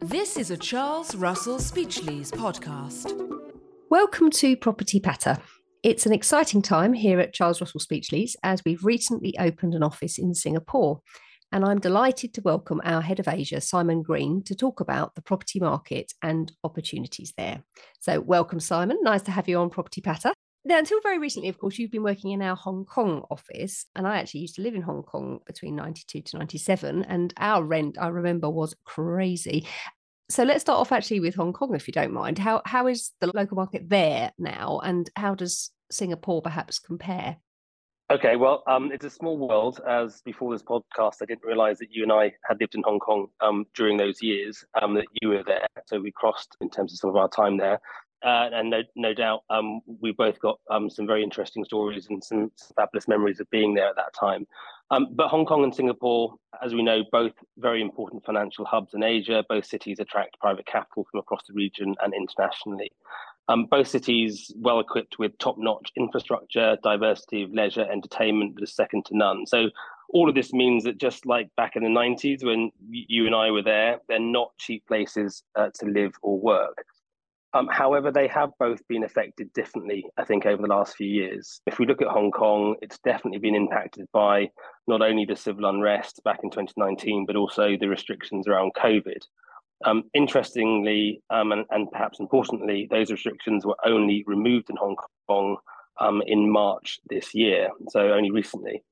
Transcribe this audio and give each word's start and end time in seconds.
This 0.00 0.36
is 0.36 0.50
a 0.50 0.56
Charles 0.56 1.14
Russell 1.14 1.58
Speechlys 1.58 2.30
podcast. 2.30 3.12
Welcome 3.90 4.30
to 4.30 4.56
Property 4.56 5.00
Patter. 5.00 5.38
It's 5.82 6.06
an 6.06 6.12
exciting 6.12 6.62
time 6.62 6.92
here 6.92 7.20
at 7.20 7.32
Charles 7.32 7.60
Russell 7.60 7.80
Speechlys 7.80 8.36
as 8.42 8.62
we've 8.64 8.84
recently 8.84 9.34
opened 9.38 9.74
an 9.74 9.82
office 9.82 10.18
in 10.18 10.34
Singapore. 10.34 11.00
And 11.52 11.64
I'm 11.64 11.80
delighted 11.80 12.34
to 12.34 12.40
welcome 12.42 12.80
our 12.84 13.00
head 13.02 13.20
of 13.20 13.28
Asia, 13.28 13.60
Simon 13.60 14.02
Green, 14.02 14.42
to 14.44 14.54
talk 14.54 14.80
about 14.80 15.14
the 15.14 15.22
property 15.22 15.60
market 15.60 16.12
and 16.22 16.52
opportunities 16.64 17.32
there. 17.36 17.62
So, 18.00 18.20
welcome, 18.20 18.60
Simon. 18.60 18.98
Nice 19.02 19.22
to 19.22 19.30
have 19.30 19.48
you 19.48 19.58
on 19.58 19.70
Property 19.70 20.00
Patter. 20.00 20.32
Now, 20.66 20.78
until 20.78 21.00
very 21.00 21.20
recently, 21.20 21.48
of 21.48 21.58
course, 21.58 21.78
you've 21.78 21.92
been 21.92 22.02
working 22.02 22.32
in 22.32 22.42
our 22.42 22.56
Hong 22.56 22.84
Kong 22.84 23.24
office. 23.30 23.86
And 23.94 24.04
I 24.04 24.18
actually 24.18 24.40
used 24.40 24.56
to 24.56 24.62
live 24.62 24.74
in 24.74 24.82
Hong 24.82 25.04
Kong 25.04 25.38
between 25.46 25.76
92 25.76 26.22
to 26.22 26.38
97. 26.38 27.04
And 27.04 27.32
our 27.36 27.62
rent, 27.62 27.96
I 28.00 28.08
remember, 28.08 28.50
was 28.50 28.74
crazy. 28.84 29.64
So 30.28 30.42
let's 30.42 30.62
start 30.62 30.80
off 30.80 30.90
actually 30.90 31.20
with 31.20 31.36
Hong 31.36 31.52
Kong, 31.52 31.76
if 31.76 31.86
you 31.86 31.92
don't 31.92 32.12
mind. 32.12 32.40
How 32.40 32.62
how 32.64 32.88
is 32.88 33.12
the 33.20 33.30
local 33.32 33.56
market 33.56 33.88
there 33.88 34.32
now, 34.38 34.80
and 34.82 35.08
how 35.14 35.36
does 35.36 35.70
Singapore 35.88 36.42
perhaps 36.42 36.80
compare? 36.80 37.36
Okay, 38.10 38.34
well, 38.34 38.64
um, 38.66 38.90
it's 38.92 39.04
a 39.04 39.10
small 39.10 39.38
world. 39.38 39.80
As 39.88 40.22
before 40.22 40.52
this 40.52 40.64
podcast, 40.64 41.16
I 41.22 41.26
didn't 41.26 41.44
realise 41.44 41.78
that 41.78 41.92
you 41.92 42.02
and 42.02 42.12
I 42.12 42.32
had 42.48 42.60
lived 42.60 42.74
in 42.74 42.82
Hong 42.84 42.98
Kong 42.98 43.28
um, 43.40 43.66
during 43.76 43.96
those 43.96 44.20
years. 44.20 44.64
Um, 44.82 44.94
that 44.94 45.06
you 45.22 45.28
were 45.28 45.44
there, 45.44 45.66
so 45.86 46.00
we 46.00 46.10
crossed 46.10 46.56
in 46.60 46.70
terms 46.70 46.92
of 46.92 46.98
some 46.98 47.10
of 47.10 47.16
our 47.16 47.28
time 47.28 47.56
there. 47.56 47.80
Uh, 48.24 48.48
and 48.52 48.70
no, 48.70 48.82
no 48.96 49.12
doubt, 49.12 49.42
um, 49.50 49.80
we 50.00 50.10
both 50.10 50.40
got 50.40 50.58
um, 50.70 50.88
some 50.88 51.06
very 51.06 51.22
interesting 51.22 51.64
stories 51.64 52.06
and 52.08 52.24
some 52.24 52.50
fabulous 52.74 53.06
memories 53.06 53.40
of 53.40 53.50
being 53.50 53.74
there 53.74 53.88
at 53.88 53.96
that 53.96 54.14
time. 54.18 54.46
Um, 54.90 55.08
but 55.12 55.28
Hong 55.28 55.44
Kong 55.44 55.64
and 55.64 55.74
Singapore, 55.74 56.34
as 56.62 56.72
we 56.72 56.82
know, 56.82 57.02
both 57.10 57.32
very 57.58 57.82
important 57.82 58.24
financial 58.24 58.64
hubs 58.64 58.94
in 58.94 59.02
Asia. 59.02 59.44
Both 59.48 59.66
cities 59.66 59.98
attract 59.98 60.40
private 60.40 60.66
capital 60.66 61.06
from 61.10 61.20
across 61.20 61.42
the 61.46 61.54
region 61.54 61.94
and 62.02 62.14
internationally. 62.14 62.92
Um, 63.48 63.66
both 63.66 63.88
cities 63.88 64.52
well 64.56 64.80
equipped 64.80 65.18
with 65.18 65.36
top-notch 65.38 65.92
infrastructure, 65.96 66.76
diversity 66.82 67.42
of 67.42 67.52
leisure, 67.52 67.86
entertainment 67.90 68.56
that 68.56 68.62
is 68.62 68.74
second 68.74 69.04
to 69.06 69.16
none. 69.16 69.46
So 69.46 69.70
all 70.10 70.28
of 70.28 70.34
this 70.34 70.52
means 70.52 70.84
that 70.84 70.98
just 70.98 71.26
like 71.26 71.48
back 71.56 71.76
in 71.76 71.82
the 71.82 71.88
90s 71.88 72.44
when 72.44 72.70
you 72.88 73.26
and 73.26 73.34
I 73.34 73.50
were 73.50 73.62
there, 73.62 73.98
they're 74.08 74.18
not 74.18 74.56
cheap 74.58 74.86
places 74.86 75.42
uh, 75.56 75.70
to 75.80 75.86
live 75.86 76.12
or 76.22 76.38
work. 76.38 76.86
Um, 77.56 77.68
however, 77.72 78.12
they 78.12 78.28
have 78.28 78.50
both 78.58 78.86
been 78.86 79.02
affected 79.02 79.50
differently, 79.54 80.04
I 80.18 80.24
think, 80.24 80.44
over 80.44 80.60
the 80.60 80.68
last 80.68 80.94
few 80.94 81.06
years. 81.06 81.62
If 81.66 81.78
we 81.78 81.86
look 81.86 82.02
at 82.02 82.08
Hong 82.08 82.30
Kong, 82.30 82.76
it's 82.82 82.98
definitely 82.98 83.38
been 83.38 83.54
impacted 83.54 84.06
by 84.12 84.50
not 84.86 85.00
only 85.00 85.24
the 85.24 85.36
civil 85.36 85.64
unrest 85.64 86.20
back 86.22 86.40
in 86.42 86.50
2019, 86.50 87.24
but 87.24 87.34
also 87.34 87.78
the 87.80 87.88
restrictions 87.88 88.46
around 88.46 88.72
COVID. 88.76 89.22
Um, 89.86 90.04
interestingly, 90.12 91.22
um, 91.30 91.52
and, 91.52 91.64
and, 91.70 91.90
perhaps 91.90 92.20
importantly, 92.20 92.88
those 92.90 93.10
restrictions 93.10 93.64
were 93.64 93.76
only 93.86 94.22
removed 94.26 94.68
in 94.68 94.76
Hong 94.76 94.96
Kong 95.26 95.56
um, 95.98 96.22
in 96.26 96.50
March 96.50 97.00
this 97.08 97.34
year, 97.34 97.70
so 97.88 98.12
only 98.12 98.30
recently. 98.30 98.82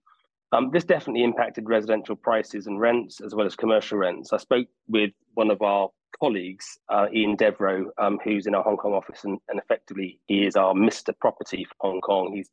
Um, 0.53 0.71
this 0.73 0.85
definitely 0.85 1.25
impacted 1.25 1.69
residential 1.69 2.17
prices 2.17 2.67
and 2.67 2.81
rents 2.81 3.21
as 3.21 3.35
well 3.35 3.45
as 3.45 3.57
commercial 3.57 3.99
rents. 3.99 4.33
I 4.33 4.39
spoke 4.39 4.69
with 4.89 5.11
one 5.35 5.51
of 5.51 5.61
our 5.61 5.91
colleagues, 6.21 6.79
uh, 6.89 7.07
Ian 7.13 7.37
Devro, 7.37 7.87
um, 7.99 8.19
who's 8.23 8.47
in 8.47 8.55
our 8.55 8.63
Hong 8.63 8.77
Kong 8.77 8.93
office, 8.93 9.25
and, 9.25 9.39
and, 9.49 9.59
effectively 9.59 10.21
he 10.27 10.47
is 10.47 10.57
our 10.57 10.75
Mr. 10.75 11.13
Property 11.19 11.65
for 11.65 11.75
Hong 11.81 12.01
Kong. 12.01 12.33
He's 12.35 12.51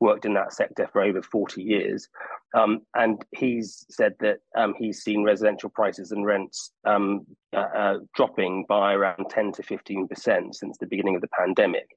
worked 0.00 0.24
in 0.24 0.34
that 0.34 0.52
sector 0.52 0.88
for 0.92 1.02
over 1.02 1.22
40 1.22 1.62
years. 1.62 2.08
Um, 2.54 2.82
and 2.94 3.24
he's 3.36 3.86
said 3.90 4.14
that 4.20 4.38
um, 4.56 4.74
he's 4.78 5.02
seen 5.02 5.24
residential 5.24 5.70
prices 5.70 6.12
and 6.12 6.26
rents 6.26 6.72
um, 6.84 7.26
uh, 7.54 7.68
uh, 7.76 7.98
dropping 8.14 8.66
by 8.68 8.92
around 8.92 9.30
10 9.30 9.52
to 9.52 9.62
15% 9.62 10.54
since 10.54 10.78
the 10.78 10.86
beginning 10.86 11.14
of 11.14 11.22
the 11.22 11.28
pandemic. 11.28 11.88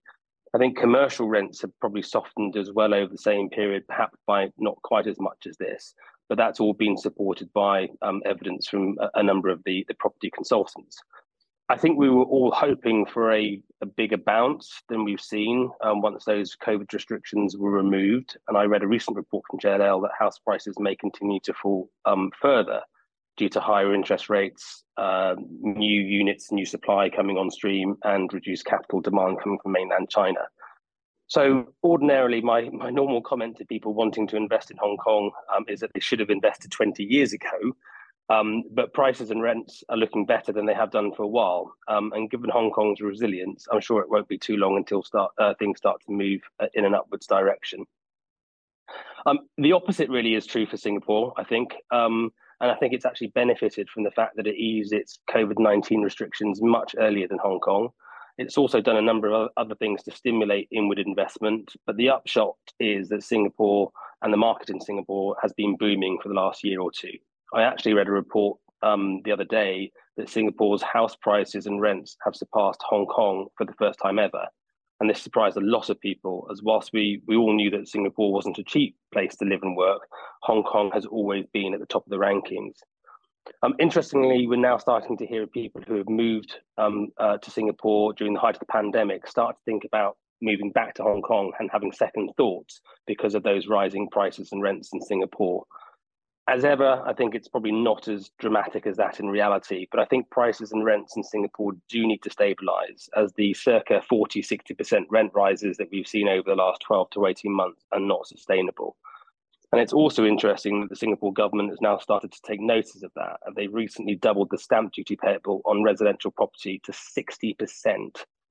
I 0.56 0.58
think 0.58 0.78
commercial 0.78 1.28
rents 1.28 1.62
have 1.62 1.78
probably 1.80 2.02
softened 2.02 2.56
as 2.56 2.72
well 2.72 2.94
over 2.94 3.12
the 3.12 3.18
same 3.18 3.50
period, 3.50 3.84
perhaps 3.88 4.18
by 4.26 4.50
not 4.58 4.82
quite 4.82 5.08
as 5.08 5.20
much 5.20 5.46
as 5.48 5.58
this 5.58 5.94
but 6.30 6.38
that's 6.38 6.60
all 6.60 6.74
been 6.74 6.98
supported 6.98 7.52
by 7.54 7.88
um, 8.02 8.22
evidence 8.26 8.68
from 8.68 8.98
a, 9.00 9.20
a, 9.20 9.24
number 9.24 9.50
of 9.50 9.64
the, 9.66 9.86
the 9.88 9.94
property 9.96 10.30
consultants. 10.30 10.98
I 11.70 11.78
think 11.78 11.98
we 11.98 12.10
were 12.10 12.24
all 12.24 12.52
hoping 12.52 13.06
for 13.06 13.34
a, 13.34 13.62
a 13.82 13.86
bigger 13.86 14.18
bounce 14.18 14.82
than 14.88 15.04
we've 15.04 15.20
seen 15.20 15.70
um, 15.84 16.02
once 16.02 16.24
those 16.24 16.56
COVID 16.56 16.92
restrictions 16.94 17.58
were 17.58 17.72
removed. 17.72 18.38
And 18.48 18.58
I 18.58 18.64
read 18.64 18.84
a 18.84 18.88
recent 18.88 19.18
report 19.18 19.44
from 19.50 19.60
JLL 19.60 20.02
that 20.04 20.12
house 20.18 20.40
prices 20.40 20.76
may 20.80 20.96
continue 20.96 21.42
to 21.42 21.54
fall 21.54 21.90
um, 22.06 22.32
further 22.42 22.82
due 23.36 23.50
to 23.50 23.60
higher 23.60 23.94
interest 23.94 24.30
rates, 24.30 24.84
uh, 24.98 25.36
new 25.38 26.02
units, 26.02 26.52
new 26.52 26.66
supply 26.66 27.10
coming 27.10 27.38
on 27.38 27.52
stream, 27.52 27.98
and 28.04 28.34
reduced 28.34 28.66
capital 28.66 29.02
demand 29.02 29.38
coming 29.44 29.60
from 29.62 29.74
mainland 29.74 30.10
China. 30.10 30.40
So 31.28 31.74
ordinarily, 31.84 32.42
my, 32.42 32.70
my 32.70 32.90
normal 32.90 33.22
comment 33.22 33.58
to 33.58 33.66
people 33.66 33.94
wanting 33.94 34.28
to 34.28 34.38
invest 34.38 34.72
in 34.72 34.78
Hong 34.78 34.98
Kong 34.98 35.32
um, 35.56 35.66
is 35.68 35.82
that 35.82 35.92
they 35.94 36.00
should 36.00 36.20
have 36.20 36.30
invested 36.30 36.72
20 36.72 37.04
years 37.04 37.34
ago. 37.34 37.74
Um, 38.30 38.64
but 38.72 38.94
prices 38.94 39.32
and 39.32 39.42
rents 39.42 39.84
are 39.90 39.98
looking 39.98 40.26
better 40.26 40.52
than 40.52 40.66
they 40.66 40.74
have 40.74 40.92
done 40.92 41.14
for 41.14 41.24
a 41.24 41.28
while. 41.28 41.74
Um, 41.88 42.12
and 42.14 42.30
given 42.30 42.50
Hong 42.50 42.72
Kong's 42.72 43.00
resilience, 43.00 43.68
I'm 43.72 43.80
sure 43.80 44.02
it 44.02 44.10
won't 44.10 44.28
be 44.28 44.38
too 44.38 44.58
long 44.58 44.76
until 44.76 45.02
start, 45.02 45.32
uh, 45.38 45.54
things 45.60 45.78
start 45.78 46.02
to 46.06 46.12
move 46.12 46.42
uh, 46.60 46.68
in 46.74 46.84
an 46.84 46.94
upwards 46.94 47.26
direction. 47.26 47.86
Um, 49.26 49.40
the 49.58 49.74
opposite 49.74 50.10
really 50.10 50.36
is 50.36 50.46
true 50.46 50.66
for 50.66 50.78
Singapore, 50.78 51.34
I 51.38 51.44
think. 51.44 51.74
Um, 51.92 52.32
and 52.60 52.72
I 52.72 52.76
think 52.76 52.94
it's 52.94 53.06
actually 53.06 53.28
benefited 53.28 53.90
from 53.90 54.04
the 54.04 54.12
fact 54.12 54.36
that 54.38 54.48
it 54.48 54.56
eased 54.56 54.94
its 54.94 55.20
COVID 55.30 55.60
19 55.60 56.02
restrictions 56.02 56.62
much 56.62 56.96
earlier 56.98 57.28
than 57.28 57.38
Hong 57.38 57.60
Kong. 57.60 57.90
It's 58.38 58.58
also 58.58 58.82
done 58.82 58.98
a 58.98 59.02
number 59.02 59.32
of 59.32 59.50
other 59.58 59.76
things 59.76 60.04
to 60.04 60.12
stimulate 60.12 60.68
inward 60.72 61.00
investment. 61.00 61.74
But 61.86 61.98
the 61.98 62.10
upshot 62.10 62.56
is 62.80 63.10
that 63.10 63.24
Singapore 63.24 63.92
and 64.22 64.32
the 64.32 64.38
market 64.38 64.70
in 64.70 64.80
Singapore 64.80 65.36
has 65.42 65.54
been 65.54 65.76
booming 65.78 66.20
for 66.22 66.30
the 66.30 66.36
last 66.36 66.64
year 66.64 66.82
or 66.82 66.92
two. 66.92 67.14
I 67.54 67.64
actually 67.64 67.94
read 67.94 68.08
a 68.08 68.12
report 68.12 68.60
um, 68.84 69.22
the 69.26 69.32
other 69.32 69.44
day 69.44 69.92
that 70.18 70.30
Singapore's 70.30 70.82
house 70.82 71.16
prices 71.16 71.66
and 71.66 71.82
rents 71.82 72.18
have 72.24 72.36
surpassed 72.36 72.82
Hong 72.88 73.06
Kong 73.08 73.48
for 73.58 73.66
the 73.66 73.74
first 73.74 74.00
time 74.00 74.20
ever. 74.20 74.46
And 75.00 75.10
this 75.10 75.22
surprised 75.22 75.58
a 75.58 75.62
lot 75.62 75.90
of 75.90 76.00
people, 76.00 76.48
as 76.52 76.64
whilst 76.64 76.92
we, 76.92 77.22
we 77.28 77.36
all 77.36 77.56
knew 77.56 77.70
that 77.72 77.88
Singapore 77.88 78.34
wasn't 78.34 78.58
a 78.58 78.64
cheap 78.64 78.96
place 79.14 79.36
to 79.38 79.46
live 79.46 79.62
and 79.62 79.78
work, 79.78 80.02
Hong 80.42 80.64
Kong 80.64 80.90
has 80.94 81.06
always 81.06 81.46
been 81.54 81.74
at 81.74 81.80
the 81.80 81.86
top 81.86 82.06
of 82.06 82.10
the 82.10 82.18
rankings. 82.18 82.74
Um, 83.64 83.76
interestingly, 83.80 84.48
we're 84.48 84.58
now 84.58 84.78
starting 84.78 85.18
to 85.18 85.26
hear 85.26 85.48
people 85.48 85.82
who 85.88 85.96
have 85.98 86.10
moved 86.10 86.56
um, 86.78 87.10
uh, 87.18 87.38
to 87.38 87.52
Singapore 87.52 88.14
during 88.14 88.34
the 88.34 88.40
height 88.40 88.56
of 88.56 88.60
the 88.60 88.66
pandemic 88.66 89.28
start 89.28 89.56
to 89.56 89.62
think 89.66 89.84
about 89.86 90.18
moving 90.42 90.72
back 90.72 90.94
to 90.96 91.04
Hong 91.04 91.22
Kong 91.22 91.52
and 91.60 91.70
having 91.72 91.92
second 91.92 92.32
thoughts 92.38 92.82
because 93.06 93.36
of 93.36 93.44
those 93.44 93.68
rising 93.68 94.08
prices 94.10 94.52
and 94.52 94.62
rents 94.62 94.90
in 94.94 95.02
Singapore. 95.02 95.66
As 96.50 96.64
ever, 96.64 97.04
I 97.06 97.12
think 97.12 97.36
it's 97.36 97.50
probably 97.50 97.74
not 97.74 98.08
as 98.08 98.32
dramatic 98.40 98.88
as 98.88 98.96
that 98.96 99.20
in 99.20 99.28
reality, 99.28 99.86
but 99.92 100.00
I 100.00 100.06
think 100.06 100.30
prices 100.30 100.72
and 100.72 100.86
rents 100.86 101.18
in 101.18 101.24
Singapore 101.24 101.74
do 101.90 102.08
need 102.08 102.24
to 102.24 102.30
stabilize 102.30 103.10
as 103.18 103.34
the 103.34 103.54
circa 103.54 104.02
40, 104.08 104.42
60% 104.44 105.06
rent 105.10 105.32
rises 105.36 105.76
that 105.76 105.90
we've 105.92 106.08
seen 106.08 106.30
over 106.30 106.50
the 106.50 106.56
last 106.56 106.82
12 106.88 107.10
to 107.12 107.26
18 107.26 107.52
months 107.52 107.84
are 107.92 108.00
not 108.00 108.28
sustainable. 108.28 108.96
And 109.72 109.82
it's 109.82 109.94
also 109.94 110.26
interesting 110.26 110.82
that 110.82 110.90
the 110.90 110.96
Singapore 110.96 111.34
government 111.34 111.70
has 111.70 111.82
now 111.82 111.98
started 111.98 112.32
to 112.32 112.42
take 112.46 112.62
notice 112.62 113.04
of 113.04 113.12
that. 113.16 113.38
And 113.46 113.56
they've 113.56 113.74
recently 113.74 114.16
doubled 114.16 114.50
the 114.50 114.58
stamp 114.58 114.94
duty 114.94 115.18
payable 115.18 115.62
on 115.66 115.84
residential 115.84 116.32
property 116.32 116.80
to 116.86 116.94
60% 116.94 117.58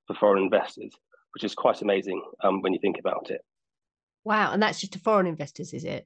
for 0.06 0.14
foreign 0.14 0.42
investors, 0.42 0.92
which 1.32 1.42
is 1.42 1.54
quite 1.54 1.80
amazing 1.80 2.22
um, 2.44 2.60
when 2.60 2.74
you 2.74 2.78
think 2.80 2.98
about 2.98 3.30
it. 3.30 3.40
Wow. 4.24 4.52
And 4.52 4.62
that's 4.62 4.80
just 4.80 4.92
to 4.92 4.98
foreign 4.98 5.26
investors, 5.26 5.72
is 5.72 5.84
it? 5.84 6.04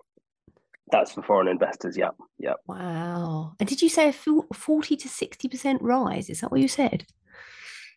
That's 0.93 1.13
for 1.13 1.23
foreign 1.23 1.49
investors. 1.49 1.97
Yeah. 1.97 2.11
Yeah. 2.39 2.55
Wow. 2.67 3.55
And 3.59 3.69
did 3.69 3.83
you 3.83 3.89
say 3.89 4.09
a 4.09 4.13
40 4.13 4.97
to 4.97 5.09
60% 5.09 5.79
rise? 5.81 6.31
Is 6.31 6.41
that 6.41 6.53
what 6.53 6.61
you 6.61 6.69
said? 6.69 7.07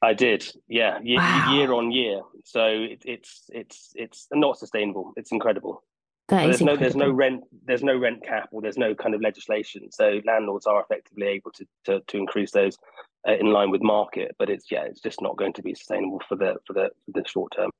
I 0.01 0.13
did, 0.13 0.45
yeah, 0.67 0.99
year, 1.01 1.17
wow. 1.17 1.53
year 1.55 1.73
on 1.73 1.89
year. 1.89 2.21
So 2.43 2.65
it, 2.65 3.03
it's 3.05 3.43
it's 3.53 3.93
it's 3.95 4.27
not 4.33 4.57
sustainable. 4.57 5.13
It's 5.15 5.31
incredible. 5.31 5.81
That 6.29 6.45
there's 6.45 6.61
no 6.61 6.77
there's 6.77 6.95
no 6.95 7.11
rent 7.11 7.43
there's 7.65 7.83
no 7.83 7.97
rent 7.97 8.23
cap 8.23 8.49
or 8.51 8.61
there's 8.61 8.77
no 8.77 8.95
kind 8.95 9.13
of 9.13 9.21
legislation. 9.21 9.91
So 9.91 10.21
landlords 10.25 10.65
are 10.65 10.81
effectively 10.81 11.27
able 11.27 11.51
to 11.51 11.65
to, 11.85 11.99
to 11.99 12.17
increase 12.17 12.51
those 12.51 12.77
uh, 13.27 13.33
in 13.33 13.51
line 13.51 13.71
with 13.71 13.81
market, 13.81 14.35
but 14.39 14.49
it's 14.49 14.71
yeah, 14.71 14.83
it's 14.83 15.01
just 15.01 15.21
not 15.21 15.37
going 15.37 15.53
to 15.53 15.61
be 15.61 15.75
sustainable 15.75 16.21
for 16.27 16.35
the 16.35 16.55
for 16.65 16.73
the 16.73 16.91
for 17.05 17.19
the 17.19 17.27
short 17.27 17.53
term. 17.55 17.71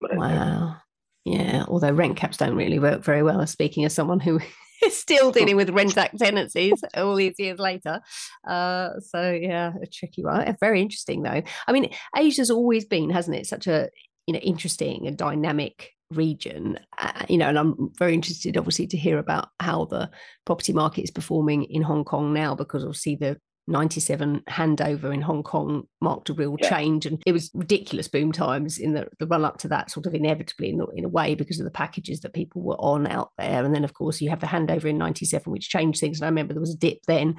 Wow. 0.00 0.76
Yeah, 1.24 1.64
although 1.68 1.92
rent 1.92 2.16
caps 2.16 2.36
don't 2.36 2.56
really 2.56 2.80
work 2.80 3.04
very 3.04 3.22
well. 3.22 3.46
Speaking 3.46 3.84
as 3.84 3.94
someone 3.94 4.20
who 4.20 4.40
is 4.84 4.96
still 4.96 5.30
dealing 5.32 5.56
with 5.56 5.70
rent 5.70 5.96
act 5.96 6.18
tenancies 6.18 6.82
all 6.94 7.14
these 7.14 7.38
years 7.38 7.58
later, 7.58 8.00
uh, 8.46 8.90
so 9.00 9.30
yeah, 9.30 9.72
a 9.82 9.86
tricky 9.86 10.24
one. 10.24 10.56
Very 10.60 10.80
interesting 10.80 11.22
though. 11.22 11.42
I 11.66 11.72
mean, 11.72 11.90
Asia's 12.16 12.50
always 12.50 12.84
been, 12.84 13.10
hasn't 13.10 13.36
it, 13.36 13.46
such 13.46 13.66
a 13.66 13.88
you 14.26 14.34
know 14.34 14.40
interesting 14.40 15.06
and 15.06 15.16
dynamic 15.16 15.90
region. 16.12 16.78
Uh, 16.98 17.24
you 17.28 17.38
know, 17.38 17.48
and 17.48 17.58
I'm 17.58 17.90
very 17.98 18.14
interested, 18.14 18.56
obviously, 18.56 18.86
to 18.88 18.96
hear 18.96 19.18
about 19.18 19.48
how 19.60 19.86
the 19.86 20.10
property 20.44 20.72
market 20.72 21.02
is 21.02 21.10
performing 21.10 21.64
in 21.64 21.82
Hong 21.82 22.04
Kong 22.04 22.32
now, 22.32 22.54
because 22.54 22.84
obviously 22.84 23.16
the 23.16 23.38
97 23.68 24.42
handover 24.48 25.14
in 25.14 25.22
Hong 25.22 25.42
Kong 25.42 25.84
marked 26.00 26.28
a 26.28 26.34
real 26.34 26.56
yeah. 26.58 26.68
change. 26.68 27.06
And 27.06 27.22
it 27.26 27.32
was 27.32 27.50
ridiculous 27.54 28.08
boom 28.08 28.32
times 28.32 28.78
in 28.78 28.92
the, 28.92 29.06
the 29.18 29.26
run 29.26 29.44
up 29.44 29.58
to 29.58 29.68
that, 29.68 29.90
sort 29.90 30.06
of 30.06 30.14
inevitably 30.14 30.70
in, 30.70 30.84
in, 30.94 31.04
a 31.04 31.08
way, 31.08 31.34
because 31.34 31.60
of 31.60 31.64
the 31.64 31.70
packages 31.70 32.20
that 32.20 32.34
people 32.34 32.62
were 32.62 32.80
on 32.80 33.06
out 33.06 33.30
there. 33.38 33.64
And 33.64 33.74
then, 33.74 33.84
of 33.84 33.94
course, 33.94 34.20
you 34.20 34.30
have 34.30 34.40
the 34.40 34.46
handover 34.46 34.86
in 34.86 34.98
97, 34.98 35.50
which 35.50 35.68
changed 35.68 36.00
things. 36.00 36.18
And 36.18 36.26
I 36.26 36.28
remember 36.28 36.54
there 36.54 36.60
was 36.60 36.74
a 36.74 36.78
dip 36.78 36.98
then, 37.06 37.36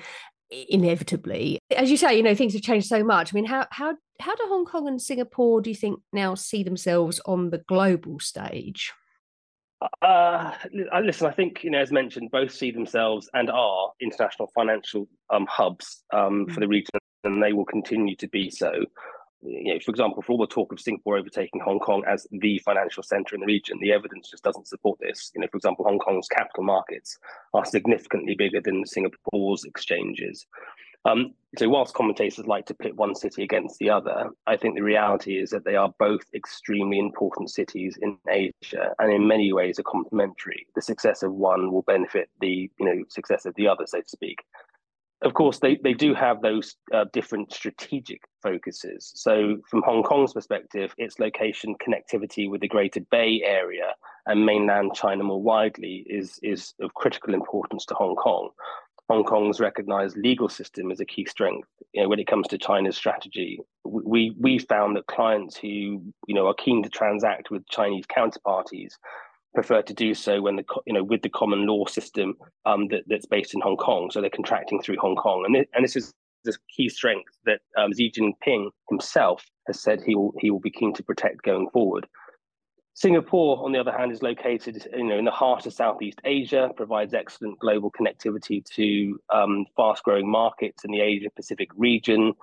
inevitably. 0.69 1.59
As 1.75 1.89
you 1.89 1.97
say, 1.97 2.15
you 2.15 2.23
know, 2.23 2.35
things 2.35 2.53
have 2.53 2.61
changed 2.61 2.87
so 2.87 3.03
much. 3.03 3.33
I 3.33 3.35
mean, 3.35 3.45
how, 3.45 3.67
how, 3.71 3.95
how 4.19 4.35
do 4.35 4.43
Hong 4.47 4.65
Kong 4.65 4.87
and 4.87 5.01
Singapore, 5.01 5.61
do 5.61 5.69
you 5.69 5.75
think, 5.75 5.99
now 6.11 6.35
see 6.35 6.63
themselves 6.63 7.19
on 7.25 7.49
the 7.49 7.59
global 7.59 8.19
stage? 8.19 8.91
Uh, 10.01 10.53
listen, 11.01 11.27
I 11.27 11.31
think 11.31 11.63
you 11.63 11.71
know, 11.71 11.79
as 11.79 11.91
mentioned, 11.91 12.31
both 12.31 12.51
see 12.51 12.71
themselves 12.71 13.29
and 13.33 13.49
are 13.49 13.91
international 13.99 14.49
financial 14.55 15.07
um, 15.29 15.45
hubs 15.49 16.03
um, 16.13 16.47
for 16.47 16.59
the 16.59 16.65
mm. 16.65 16.69
region, 16.69 16.99
and 17.23 17.43
they 17.43 17.53
will 17.53 17.65
continue 17.65 18.15
to 18.17 18.27
be 18.29 18.49
so. 18.49 18.71
You 19.45 19.73
know, 19.73 19.79
for 19.83 19.91
example, 19.91 20.21
for 20.21 20.33
all 20.33 20.37
the 20.37 20.47
talk 20.47 20.71
of 20.71 20.79
Singapore 20.79 21.17
overtaking 21.17 21.61
Hong 21.61 21.79
Kong 21.79 22.03
as 22.07 22.25
the 22.31 22.59
financial 22.59 23.03
center 23.03 23.35
in 23.35 23.41
the 23.41 23.47
region, 23.47 23.77
the 23.81 23.91
evidence 23.91 24.29
just 24.29 24.43
doesn't 24.43 24.67
support 24.67 24.99
this. 24.99 25.31
You 25.35 25.41
know, 25.41 25.47
for 25.51 25.57
example, 25.57 25.85
Hong 25.85 25.99
Kong's 25.99 26.27
capital 26.27 26.63
markets 26.63 27.17
are 27.53 27.65
significantly 27.65 28.35
bigger 28.35 28.61
than 28.61 28.85
Singapore's 28.85 29.65
exchanges. 29.65 30.45
Um, 31.05 31.33
so, 31.57 31.67
whilst 31.67 31.93
commentators 31.93 32.47
like 32.47 32.65
to 32.67 32.73
pit 32.73 32.95
one 32.95 33.13
city 33.13 33.43
against 33.43 33.77
the 33.79 33.89
other, 33.89 34.29
I 34.47 34.55
think 34.55 34.75
the 34.75 34.83
reality 34.83 35.37
is 35.37 35.49
that 35.49 35.65
they 35.65 35.75
are 35.75 35.93
both 35.99 36.21
extremely 36.33 36.97
important 36.97 37.49
cities 37.49 37.97
in 38.01 38.17
Asia, 38.29 38.93
and 38.99 39.11
in 39.11 39.27
many 39.27 39.51
ways 39.51 39.77
are 39.79 39.83
complementary. 39.83 40.65
The 40.75 40.81
success 40.81 41.21
of 41.21 41.33
one 41.33 41.71
will 41.71 41.81
benefit 41.81 42.29
the 42.39 42.71
you 42.79 42.85
know 42.85 43.03
success 43.09 43.45
of 43.45 43.53
the 43.55 43.67
other, 43.67 43.85
so 43.85 43.99
to 43.99 44.09
speak. 44.09 44.39
Of 45.23 45.33
course, 45.33 45.59
they, 45.59 45.77
they 45.81 45.93
do 45.93 46.13
have 46.13 46.41
those 46.41 46.75
uh, 46.93 47.05
different 47.13 47.53
strategic 47.53 48.21
focuses. 48.41 49.11
So, 49.15 49.57
from 49.69 49.81
Hong 49.83 50.03
Kong's 50.03 50.33
perspective, 50.33 50.93
its 50.97 51.17
location, 51.17 51.75
connectivity 51.75 52.49
with 52.49 52.59
the 52.59 52.67
Greater 52.67 52.99
Bay 53.09 53.41
Area 53.45 53.93
and 54.25 54.45
mainland 54.45 54.91
China 54.95 55.23
more 55.23 55.41
widely 55.41 56.05
is 56.07 56.39
is 56.43 56.73
of 56.81 56.93
critical 56.93 57.33
importance 57.33 57.85
to 57.85 57.93
Hong 57.93 58.15
Kong. 58.15 58.49
Hong 59.09 59.23
Kong's 59.23 59.59
recognized 59.59 60.17
legal 60.17 60.47
system 60.49 60.91
is 60.91 60.99
a 60.99 61.05
key 61.05 61.25
strength. 61.25 61.67
You 61.93 62.03
know, 62.03 62.09
when 62.09 62.19
it 62.19 62.27
comes 62.27 62.47
to 62.49 62.57
China's 62.57 62.97
strategy, 62.97 63.59
we 63.83 64.35
we 64.39 64.59
found 64.59 64.95
that 64.95 65.07
clients 65.07 65.57
who 65.57 65.67
you 66.27 66.35
know 66.35 66.47
are 66.47 66.53
keen 66.53 66.83
to 66.83 66.89
transact 66.89 67.51
with 67.51 67.67
Chinese 67.69 68.05
counterparties 68.05 68.93
prefer 69.53 69.81
to 69.81 69.93
do 69.93 70.13
so 70.13 70.41
when 70.41 70.55
the 70.55 70.65
you 70.85 70.93
know 70.93 71.03
with 71.03 71.21
the 71.21 71.29
common 71.29 71.67
law 71.67 71.85
system 71.85 72.35
um, 72.65 72.87
that, 72.89 73.03
that's 73.07 73.25
based 73.25 73.53
in 73.53 73.61
Hong 73.61 73.77
Kong. 73.77 74.09
So 74.11 74.21
they're 74.21 74.29
contracting 74.29 74.81
through 74.81 74.97
Hong 74.99 75.15
Kong, 75.15 75.43
and 75.45 75.55
this, 75.55 75.65
and 75.73 75.83
this 75.83 75.95
is 75.95 76.13
the 76.43 76.55
key 76.75 76.89
strength 76.89 77.31
that 77.45 77.61
um, 77.77 77.93
Xi 77.93 78.11
Jinping 78.11 78.69
himself 78.89 79.45
has 79.67 79.81
said 79.81 80.01
he 80.01 80.15
will 80.15 80.33
he 80.39 80.51
will 80.51 80.59
be 80.59 80.71
keen 80.71 80.93
to 80.93 81.03
protect 81.03 81.43
going 81.43 81.69
forward. 81.71 82.07
Singapore, 82.95 83.63
on 83.65 83.71
the 83.71 83.79
other 83.79 83.91
hand, 83.91 84.11
is 84.11 84.21
located 84.21 84.87
you 84.95 85.03
know, 85.03 85.17
in 85.17 85.25
the 85.25 85.31
heart 85.31 85.65
of 85.65 85.73
Southeast 85.73 86.21
Asia, 86.25 86.69
provides 86.75 87.15
excellent 87.15 87.57
global 87.57 87.91
connectivity 87.91 88.63
to 88.65 89.19
um, 89.33 89.65
fast 89.75 90.03
growing 90.03 90.29
markets 90.29 90.85
in 90.85 90.91
the 90.91 91.01
Asia 91.01 91.29
Pacific 91.35 91.69
region, 91.75 92.33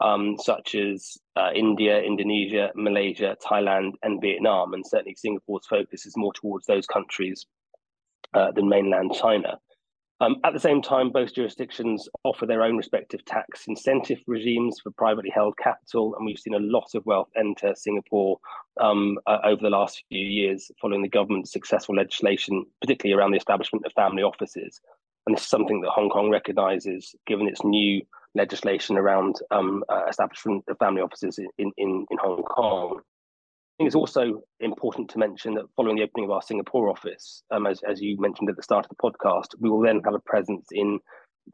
um, 0.00 0.36
such 0.38 0.74
as 0.74 1.18
uh, 1.36 1.50
India, 1.54 2.00
Indonesia, 2.00 2.70
Malaysia, 2.74 3.36
Thailand, 3.44 3.92
and 4.02 4.20
Vietnam. 4.20 4.74
And 4.74 4.86
certainly 4.86 5.14
Singapore's 5.14 5.66
focus 5.66 6.06
is 6.06 6.16
more 6.16 6.32
towards 6.32 6.66
those 6.66 6.86
countries 6.86 7.46
uh, 8.34 8.52
than 8.52 8.68
mainland 8.68 9.12
China. 9.14 9.58
Um, 10.22 10.36
at 10.44 10.52
the 10.52 10.60
same 10.60 10.82
time, 10.82 11.08
both 11.10 11.34
jurisdictions 11.34 12.06
offer 12.24 12.44
their 12.44 12.62
own 12.62 12.76
respective 12.76 13.24
tax 13.24 13.66
incentive 13.66 14.18
regimes 14.26 14.78
for 14.82 14.90
privately 14.90 15.30
held 15.34 15.56
capital, 15.56 16.14
and 16.14 16.26
we've 16.26 16.38
seen 16.38 16.52
a 16.52 16.58
lot 16.58 16.94
of 16.94 17.06
wealth 17.06 17.30
enter 17.38 17.74
Singapore 17.74 18.38
um, 18.78 19.18
uh, 19.26 19.38
over 19.44 19.62
the 19.62 19.70
last 19.70 20.04
few 20.10 20.20
years 20.20 20.70
following 20.78 21.00
the 21.00 21.08
government's 21.08 21.52
successful 21.52 21.94
legislation, 21.96 22.66
particularly 22.82 23.18
around 23.18 23.30
the 23.30 23.38
establishment 23.38 23.86
of 23.86 23.92
family 23.94 24.22
offices. 24.22 24.82
And 25.26 25.34
this 25.34 25.44
is 25.44 25.48
something 25.48 25.80
that 25.80 25.90
Hong 25.90 26.10
Kong 26.10 26.28
recognises, 26.28 27.14
given 27.26 27.48
its 27.48 27.64
new 27.64 28.02
legislation 28.34 28.96
around 28.96 29.36
um, 29.50 29.82
uh, 29.88 30.04
establishment 30.08 30.64
of 30.68 30.78
family 30.78 31.02
offices 31.02 31.38
in, 31.38 31.72
in, 31.76 32.06
in 32.10 32.18
Hong 32.18 32.42
Kong 32.42 33.00
I 33.80 33.82
think 33.82 33.88
it's 33.88 33.96
also 33.96 34.42
important 34.60 35.08
to 35.08 35.18
mention 35.18 35.54
that 35.54 35.64
following 35.74 35.96
the 35.96 36.02
opening 36.02 36.26
of 36.26 36.32
our 36.32 36.42
Singapore 36.42 36.90
office, 36.90 37.42
um, 37.50 37.66
as, 37.66 37.80
as 37.88 37.98
you 37.98 38.14
mentioned 38.20 38.50
at 38.50 38.56
the 38.56 38.62
start 38.62 38.84
of 38.84 38.90
the 38.90 39.02
podcast, 39.02 39.58
we 39.58 39.70
will 39.70 39.80
then 39.80 40.02
have 40.04 40.12
a 40.12 40.18
presence 40.18 40.66
in 40.70 40.98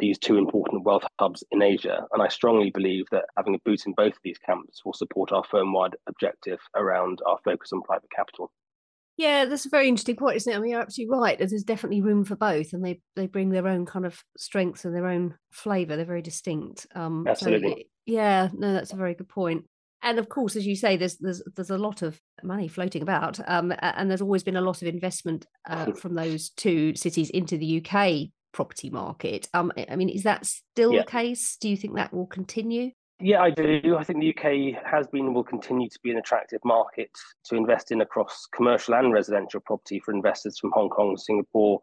these 0.01 0.19
two 0.19 0.37
important 0.37 0.83
wealth 0.83 1.05
hubs 1.21 1.45
in 1.53 1.63
Asia. 1.63 2.05
And 2.13 2.21
I 2.21 2.27
strongly 2.27 2.71
believe 2.71 3.05
that 3.13 3.27
having 3.37 3.55
a 3.55 3.61
boot 3.65 3.87
in 3.87 3.93
both 3.93 4.15
of 4.15 4.19
these 4.25 4.39
camps 4.39 4.85
will 4.85 4.93
support 4.93 5.31
our 5.31 5.45
firm 5.45 5.73
wide 5.73 5.95
objective 6.09 6.59
around 6.75 7.21
our 7.29 7.39
focus 7.45 7.73
on 7.73 7.83
private 7.83 8.11
capital. 8.11 8.51
Yeah, 9.17 9.47
that's 9.47 9.65
a 9.65 9.71
very 9.71 9.89
interesting 9.89 10.17
point, 10.17 10.37
isn't 10.37 10.53
it? 10.53 10.57
I 10.57 10.61
mean, 10.61 10.73
you're 10.73 10.81
absolutely 10.81 11.17
right. 11.17 11.39
There's 11.39 11.63
definitely 11.63 12.03
room 12.03 12.25
for 12.25 12.37
both, 12.37 12.73
and 12.73 12.85
they 12.85 13.01
they 13.15 13.27
bring 13.27 13.51
their 13.51 13.67
own 13.67 13.87
kind 13.87 14.05
of 14.05 14.23
strengths 14.37 14.85
and 14.85 14.95
their 14.95 15.07
own 15.07 15.35
flavour. 15.51 15.97
They're 15.97 16.05
very 16.05 16.23
distinct. 16.23 16.87
Um, 16.95 17.27
Absolutely. 17.27 17.71
So, 17.71 17.83
yeah, 18.05 18.49
no, 18.53 18.75
that's 18.75 18.93
a 18.93 18.97
very 18.97 19.15
good 19.15 19.29
point. 19.29 19.61
point 19.61 19.71
and 20.07 20.21
of 20.21 20.29
course, 20.29 20.55
as 20.55 20.67
you 20.67 20.77
say, 20.77 20.97
there's 20.97 21.17
there's 21.17 21.43
there's 21.57 21.71
a 21.71 21.79
lot 21.79 22.03
of 22.03 22.21
money 22.43 22.69
floating 22.69 23.03
about, 23.03 23.41
um, 23.49 23.73
and 23.81 24.09
there's 24.09 24.23
always 24.23 24.45
been 24.45 24.57
a 24.57 24.61
lot 24.61 24.81
of 24.81 24.89
investment 24.89 25.47
uh, 25.69 25.93
from 26.01 26.15
those 26.15 26.51
two 26.51 26.95
cities 26.95 27.31
into 27.31 27.59
the 27.59 27.85
UK 27.85 28.31
property 28.53 28.89
market. 28.89 29.49
Um, 29.53 29.73
I 29.91 29.97
mean, 29.97 30.09
is 30.09 30.23
that 30.23 30.47
still 30.47 30.93
yeah. 30.93 31.01
the 31.01 31.11
case? 31.11 31.57
Do 31.61 31.69
you 31.69 31.77
think 31.77 31.97
that 31.97 32.13
will 32.13 32.27
continue? 32.27 32.93
Yeah, 33.19 33.41
I 33.41 33.51
do. 33.51 33.97
I 33.99 34.05
think 34.05 34.21
the 34.21 34.37
UK 34.37 34.85
has 34.85 35.07
been 35.07 35.27
and 35.27 35.35
will 35.35 35.43
continue 35.43 35.89
to 35.89 35.99
be 36.03 36.11
an 36.11 36.19
attractive 36.19 36.61
market 36.65 37.11
to 37.47 37.57
invest 37.57 37.91
in 37.91 38.03
across 38.03 38.47
commercial 38.55 38.95
and 38.95 39.13
residential 39.13 39.61
property 39.61 40.01
for 40.01 40.13
investors 40.13 40.59
from 40.59 40.71
Hong 40.75 40.91
Kong, 40.91 41.17
Singapore, 41.17 41.81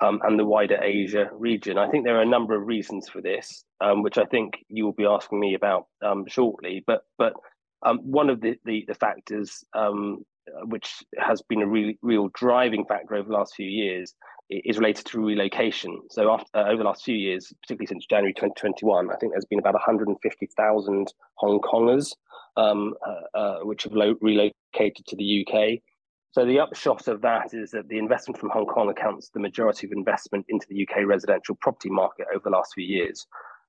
um, 0.00 0.20
and 0.24 0.38
the 0.38 0.44
wider 0.46 0.82
Asia 0.82 1.28
region. 1.32 1.76
I 1.76 1.90
think 1.90 2.04
there 2.04 2.16
are 2.16 2.22
a 2.22 2.26
number 2.26 2.54
of 2.54 2.66
reasons 2.66 3.10
for 3.10 3.20
this, 3.20 3.62
um, 3.82 4.02
which 4.02 4.16
I 4.16 4.24
think 4.24 4.54
you 4.68 4.86
will 4.86 4.94
be 4.94 5.04
asking 5.04 5.38
me 5.38 5.54
about 5.54 5.86
um, 6.02 6.24
shortly. 6.26 6.82
But 6.86 7.02
but 7.18 7.34
um, 7.82 7.98
one 7.98 8.30
of 8.30 8.40
the, 8.40 8.56
the, 8.64 8.84
the 8.86 8.94
factors 8.94 9.64
um, 9.74 10.24
which 10.64 11.04
has 11.18 11.42
been 11.42 11.62
a 11.62 11.66
really 11.66 11.98
real 12.02 12.28
driving 12.34 12.84
factor 12.84 13.14
over 13.14 13.28
the 13.28 13.34
last 13.34 13.54
few 13.54 13.68
years 13.68 14.14
is 14.50 14.78
related 14.78 15.06
to 15.06 15.20
relocation. 15.24 16.00
So 16.10 16.32
after, 16.32 16.48
uh, 16.54 16.64
over 16.64 16.78
the 16.78 16.84
last 16.84 17.04
few 17.04 17.14
years, 17.14 17.52
particularly 17.62 17.86
since 17.86 18.06
January 18.06 18.34
2021, 18.34 19.10
I 19.10 19.16
think 19.16 19.32
there's 19.32 19.44
been 19.44 19.60
about 19.60 19.74
150,000 19.74 21.14
Hong 21.34 21.60
Kongers 21.60 22.12
um, 22.56 22.94
uh, 23.06 23.38
uh, 23.38 23.58
which 23.60 23.84
have 23.84 23.92
lo- 23.92 24.16
relocated 24.20 25.06
to 25.06 25.16
the 25.16 25.46
UK. 25.46 25.80
So 26.32 26.44
the 26.44 26.60
upshot 26.60 27.08
of 27.08 27.22
that 27.22 27.54
is 27.54 27.70
that 27.72 27.88
the 27.88 27.98
investment 27.98 28.38
from 28.38 28.50
Hong 28.50 28.66
Kong 28.66 28.88
accounts 28.88 29.30
the 29.30 29.40
majority 29.40 29.86
of 29.86 29.92
investment 29.92 30.46
into 30.48 30.66
the 30.68 30.86
UK 30.86 31.06
residential 31.06 31.56
property 31.56 31.90
market 31.90 32.26
over 32.32 32.42
the 32.44 32.50
last 32.50 32.72
few 32.74 32.84
years. 32.84 33.26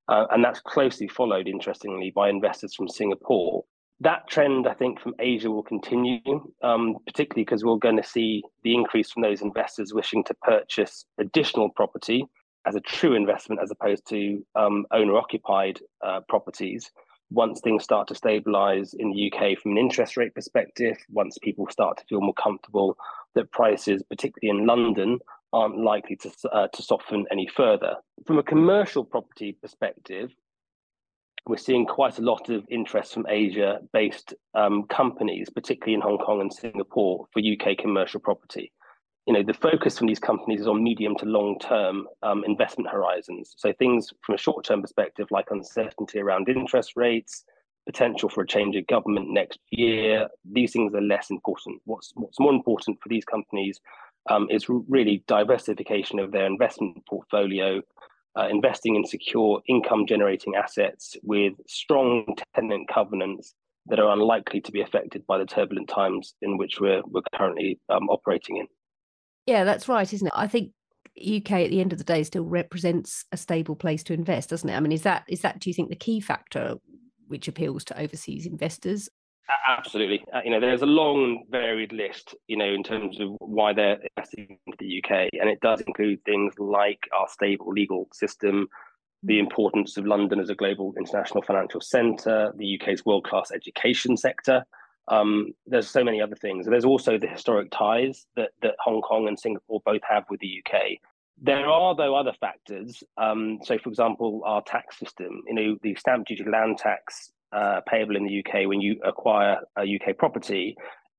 Uh, 0.07 0.25
and 0.31 0.43
that's 0.43 0.59
closely 0.59 1.07
followed, 1.07 1.47
interestingly, 1.47 2.11
by 2.13 2.29
investors 2.29 2.75
from 2.75 2.87
Singapore, 2.87 3.63
that 4.01 4.27
trend, 4.27 4.67
I 4.67 4.73
think, 4.73 4.99
from 4.99 5.13
Asia 5.19 5.51
will 5.51 5.63
continue, 5.63 6.19
um, 6.63 6.97
particularly 7.05 7.45
because 7.45 7.63
we're 7.63 7.77
going 7.77 7.97
to 7.97 8.07
see 8.07 8.43
the 8.63 8.73
increase 8.73 9.11
from 9.11 9.21
those 9.21 9.41
investors 9.41 9.93
wishing 9.93 10.23
to 10.25 10.33
purchase 10.41 11.05
additional 11.19 11.69
property 11.69 12.25
as 12.65 12.75
a 12.75 12.79
true 12.81 13.13
investment 13.13 13.61
as 13.61 13.71
opposed 13.71 14.07
to 14.09 14.43
um, 14.55 14.85
owner 14.91 15.17
occupied 15.17 15.79
uh, 16.05 16.19
properties. 16.27 16.91
Once 17.29 17.61
things 17.61 17.83
start 17.83 18.07
to 18.07 18.15
stabilize 18.15 18.93
in 18.95 19.11
the 19.11 19.31
UK 19.31 19.57
from 19.57 19.71
an 19.71 19.77
interest 19.77 20.17
rate 20.17 20.33
perspective, 20.33 20.97
once 21.09 21.37
people 21.37 21.67
start 21.69 21.97
to 21.97 22.03
feel 22.09 22.21
more 22.21 22.33
comfortable 22.33 22.97
that 23.35 23.51
prices, 23.51 24.03
particularly 24.09 24.59
in 24.59 24.65
London, 24.65 25.19
aren't 25.53 25.77
likely 25.77 26.15
to, 26.15 26.31
uh, 26.51 26.67
to 26.69 26.81
soften 26.81 27.25
any 27.31 27.47
further. 27.47 27.95
From 28.25 28.39
a 28.39 28.43
commercial 28.43 29.03
property 29.03 29.53
perspective, 29.61 30.31
we're 31.47 31.57
seeing 31.57 31.85
quite 31.85 32.19
a 32.19 32.21
lot 32.21 32.49
of 32.49 32.65
interest 32.69 33.13
from 33.13 33.25
Asia 33.27 33.79
based 33.93 34.33
um, 34.53 34.83
companies, 34.87 35.49
particularly 35.49 35.95
in 35.95 36.01
Hong 36.01 36.17
Kong 36.17 36.41
and 36.41 36.53
Singapore, 36.53 37.25
for 37.33 37.39
UK 37.39 37.77
commercial 37.77 38.19
property. 38.19 38.71
You 39.25 39.33
know, 39.33 39.43
the 39.43 39.53
focus 39.53 39.97
from 39.97 40.07
these 40.07 40.19
companies 40.19 40.61
is 40.61 40.67
on 40.67 40.83
medium 40.83 41.15
to 41.17 41.25
long 41.25 41.59
term 41.59 42.07
um, 42.23 42.43
investment 42.45 42.89
horizons. 42.89 43.53
So, 43.57 43.73
things 43.73 44.09
from 44.25 44.35
a 44.35 44.37
short 44.37 44.65
term 44.65 44.81
perspective, 44.81 45.27
like 45.31 45.47
uncertainty 45.51 46.19
around 46.19 46.49
interest 46.49 46.93
rates, 46.95 47.43
potential 47.85 48.29
for 48.29 48.41
a 48.41 48.47
change 48.47 48.75
of 48.75 48.87
government 48.87 49.29
next 49.29 49.59
year, 49.71 50.27
these 50.49 50.71
things 50.71 50.93
are 50.93 51.01
less 51.01 51.29
important. 51.29 51.81
What's, 51.85 52.11
what's 52.15 52.39
more 52.39 52.53
important 52.53 52.99
for 53.01 53.09
these 53.09 53.25
companies 53.25 53.79
um, 54.29 54.47
is 54.51 54.67
really 54.69 55.23
diversification 55.27 56.19
of 56.19 56.31
their 56.31 56.45
investment 56.45 57.03
portfolio 57.07 57.81
uh, 58.37 58.47
investing 58.49 58.95
in 58.95 59.05
secure 59.05 59.61
income 59.67 60.05
generating 60.07 60.55
assets 60.55 61.15
with 61.23 61.53
strong 61.67 62.35
tenant 62.55 62.87
covenants 62.87 63.53
that 63.87 63.99
are 63.99 64.11
unlikely 64.11 64.61
to 64.61 64.71
be 64.71 64.81
affected 64.81 65.25
by 65.27 65.37
the 65.37 65.45
turbulent 65.45 65.89
times 65.89 66.35
in 66.41 66.57
which 66.57 66.79
we're 66.79 67.01
we're 67.07 67.21
currently 67.35 67.79
um, 67.89 68.09
operating 68.09 68.57
in. 68.57 68.67
Yeah, 69.47 69.63
that's 69.63 69.87
right, 69.87 70.11
isn't 70.11 70.27
it? 70.27 70.33
I 70.35 70.47
think 70.47 70.71
UK 71.17 71.51
at 71.51 71.69
the 71.71 71.81
end 71.81 71.91
of 71.91 71.97
the 71.97 72.05
day 72.05 72.23
still 72.23 72.45
represents 72.45 73.25
a 73.31 73.37
stable 73.37 73.75
place 73.75 74.03
to 74.03 74.13
invest, 74.13 74.49
doesn't 74.49 74.69
it? 74.69 74.75
I 74.75 74.79
mean, 74.79 74.91
is 74.91 75.03
that 75.03 75.23
is 75.27 75.41
that 75.41 75.59
do 75.59 75.69
you 75.69 75.73
think 75.73 75.89
the 75.89 75.95
key 75.95 76.19
factor 76.19 76.75
which 77.27 77.47
appeals 77.47 77.83
to 77.85 77.99
overseas 77.99 78.45
investors? 78.45 79.09
Absolutely. 79.67 80.23
Uh, 80.33 80.41
you 80.43 80.51
know, 80.51 80.59
there's 80.59 80.81
a 80.81 80.87
long, 80.87 81.43
varied 81.49 81.91
list, 81.93 82.35
you 82.47 82.57
know, 82.57 82.65
in 82.65 82.83
terms 82.83 83.19
of 83.19 83.29
why 83.39 83.73
they're 83.73 83.99
investing 84.15 84.57
into 84.65 84.77
the 84.79 85.03
UK. 85.03 85.29
And 85.39 85.49
it 85.49 85.59
does 85.61 85.81
include 85.81 86.23
things 86.25 86.53
like 86.57 86.99
our 87.17 87.27
stable 87.27 87.71
legal 87.71 88.07
system, 88.13 88.67
the 89.23 89.37
mm. 89.37 89.41
importance 89.41 89.97
of 89.97 90.05
London 90.05 90.39
as 90.39 90.49
a 90.49 90.55
global 90.55 90.93
international 90.97 91.43
financial 91.43 91.81
centre, 91.81 92.51
the 92.57 92.79
UK's 92.79 93.05
world 93.05 93.25
class 93.25 93.51
education 93.51 94.17
sector. 94.17 94.63
Um, 95.07 95.53
there's 95.65 95.89
so 95.89 96.03
many 96.03 96.21
other 96.21 96.35
things. 96.35 96.65
There's 96.65 96.85
also 96.85 97.17
the 97.17 97.27
historic 97.27 97.71
ties 97.71 98.25
that, 98.35 98.51
that 98.61 98.75
Hong 98.79 99.01
Kong 99.01 99.27
and 99.27 99.39
Singapore 99.39 99.81
both 99.85 100.01
have 100.07 100.25
with 100.29 100.39
the 100.39 100.63
UK. 100.65 100.99
There 101.43 101.67
are, 101.67 101.95
though, 101.95 102.15
other 102.15 102.33
factors. 102.39 103.03
Um, 103.17 103.59
so, 103.63 103.77
for 103.79 103.89
example, 103.89 104.41
our 104.45 104.61
tax 104.61 104.99
system, 104.99 105.41
you 105.47 105.55
know, 105.55 105.77
the 105.81 105.95
stamp 105.95 106.27
duty 106.27 106.43
land 106.49 106.77
tax 106.77 107.31
uh, 107.53 107.81
payable 107.87 108.15
in 108.15 108.25
the 108.25 108.39
UK 108.39 108.67
when 108.67 108.81
you 108.81 108.99
acquire 109.03 109.57
a 109.77 109.81
UK 109.81 110.17
property 110.17 110.75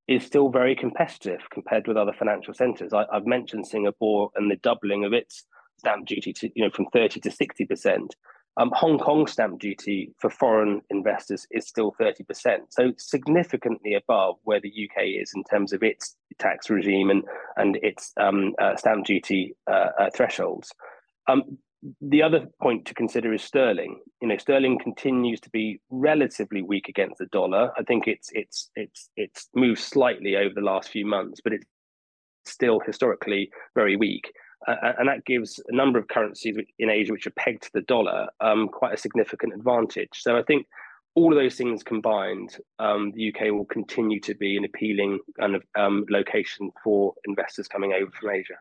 is 0.08 0.24
still 0.24 0.50
very 0.50 0.74
competitive 0.74 1.40
compared 1.50 1.86
with 1.86 1.96
other 1.96 2.12
financial 2.12 2.54
centres. 2.54 2.92
I've 2.92 3.26
mentioned 3.26 3.66
Singapore 3.66 4.30
and 4.34 4.50
the 4.50 4.56
doubling 4.56 5.04
of 5.04 5.12
its 5.12 5.44
stamp 5.78 6.06
duty 6.06 6.32
to 6.32 6.50
you 6.54 6.64
know 6.64 6.70
from 6.70 6.86
30 6.92 7.20
to 7.20 7.30
60 7.30 7.64
percent. 7.66 8.14
Um, 8.58 8.70
Hong 8.74 8.98
Kong 8.98 9.26
stamp 9.26 9.60
duty 9.60 10.12
for 10.18 10.28
foreign 10.28 10.82
investors 10.90 11.46
is 11.50 11.66
still 11.66 11.94
30%, 11.98 12.58
so 12.68 12.92
significantly 12.98 13.94
above 13.94 14.36
where 14.44 14.60
the 14.60 14.68
UK 14.68 15.04
is 15.22 15.32
in 15.34 15.42
terms 15.44 15.72
of 15.72 15.82
its 15.82 16.16
tax 16.38 16.68
regime 16.68 17.08
and, 17.08 17.24
and 17.56 17.76
its 17.76 18.12
um, 18.20 18.54
uh, 18.60 18.76
stamp 18.76 19.06
duty 19.06 19.54
uh, 19.70 19.88
uh, 19.98 20.10
thresholds. 20.14 20.70
Um, 21.28 21.56
the 22.00 22.22
other 22.22 22.46
point 22.60 22.86
to 22.86 22.94
consider 22.94 23.32
is 23.32 23.42
sterling. 23.42 24.00
You 24.20 24.28
know, 24.28 24.36
sterling 24.36 24.78
continues 24.78 25.40
to 25.40 25.50
be 25.50 25.80
relatively 25.90 26.62
weak 26.62 26.88
against 26.88 27.18
the 27.18 27.26
dollar. 27.26 27.72
I 27.76 27.82
think 27.82 28.06
it's 28.06 28.30
it's 28.32 28.70
it's 28.76 29.10
it's 29.16 29.48
moved 29.54 29.80
slightly 29.80 30.36
over 30.36 30.54
the 30.54 30.60
last 30.60 30.90
few 30.90 31.06
months, 31.06 31.40
but 31.42 31.52
it's 31.52 31.66
still 32.44 32.80
historically 32.80 33.50
very 33.74 33.96
weak. 33.96 34.32
Uh, 34.68 34.92
and 34.98 35.08
that 35.08 35.24
gives 35.24 35.60
a 35.68 35.74
number 35.74 35.98
of 35.98 36.06
currencies 36.06 36.56
in 36.78 36.88
Asia 36.88 37.12
which 37.12 37.26
are 37.26 37.32
pegged 37.32 37.64
to 37.64 37.70
the 37.74 37.80
dollar 37.82 38.28
um, 38.40 38.68
quite 38.68 38.94
a 38.94 38.96
significant 38.96 39.52
advantage. 39.52 40.10
So 40.12 40.36
I 40.36 40.42
think 40.42 40.66
all 41.14 41.32
of 41.32 41.38
those 41.38 41.56
things 41.56 41.82
combined, 41.82 42.56
um, 42.78 43.12
the 43.14 43.34
UK 43.34 43.52
will 43.52 43.64
continue 43.64 44.20
to 44.20 44.34
be 44.34 44.56
an 44.56 44.64
appealing 44.64 45.18
kind 45.38 45.56
of 45.56 45.62
um, 45.76 46.06
location 46.08 46.70
for 46.82 47.12
investors 47.26 47.66
coming 47.66 47.92
over 47.92 48.10
from 48.12 48.30
Asia. 48.30 48.54